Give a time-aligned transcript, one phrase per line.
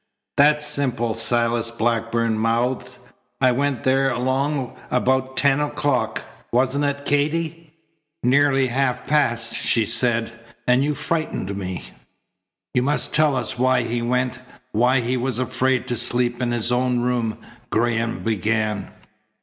[0.35, 2.97] "That's simple," Silas Blackburn mouthed.
[3.39, 7.71] "I went there along about ten o'clock, wasn't it, Katy?"
[8.23, 10.31] "Nearly half past," she said.
[10.65, 11.83] "And you frightened me."
[12.73, 14.39] "He must tell us why he went,
[14.71, 17.37] why he was afraid to sleep in his own room,"
[17.69, 18.91] Graham began.